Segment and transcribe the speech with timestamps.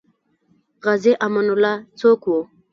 [0.85, 2.39] غازي امان الله څوک وو؟